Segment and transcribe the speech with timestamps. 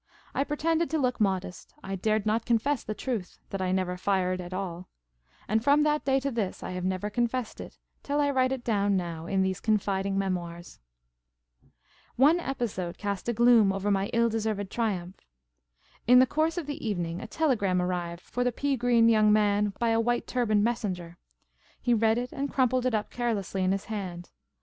[0.33, 1.75] I pretended to look modest.
[1.83, 4.87] I dared not confess the truth— that I never fired at all.
[5.47, 5.93] And from IT S I WHO AM THE WINNAH.
[5.93, 9.27] that day to this I have nev^er confessed it, till I write it down now
[9.27, 10.79] in these confiding memoirs.
[12.15, 15.23] One episode cast a gloom over my ill deserved triumph.
[16.07, 19.71] In the course of the evening, a telegram arrived for the pea green young man
[19.77, 21.19] by a white turbaned messenger.
[21.79, 24.31] He read it, and crumpled it up carelessly in his hand.